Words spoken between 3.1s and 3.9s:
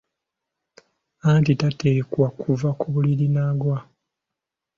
n’agwa.